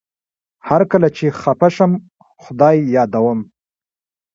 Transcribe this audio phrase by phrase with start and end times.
[0.67, 1.91] هر کله چي خپه شم
[2.43, 3.39] خدای يادوم